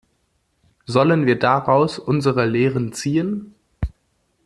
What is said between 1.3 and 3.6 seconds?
daraus unsere Lehren ziehen?